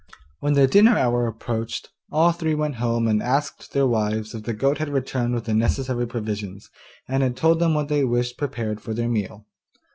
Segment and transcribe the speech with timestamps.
[0.39, 4.53] When the dinner hour approached all three went home and asked their wives if the
[4.55, 6.71] goat had returned with the necessary provisions,
[7.07, 9.45] and had told them what they wished prepared for their meal.